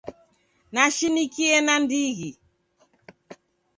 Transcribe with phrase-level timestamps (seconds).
[0.73, 2.29] Nashinikie nandighi.